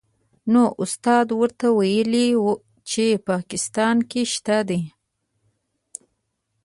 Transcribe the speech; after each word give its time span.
نو 0.51 0.63
استاد 0.83 1.27
ورته 1.39 1.65
وویل 1.71 2.13
چې 2.89 3.05
په 3.13 3.17
پاکستان 3.29 3.95
کې 4.09 4.21
شته 4.33 4.57
دې. 4.69 4.81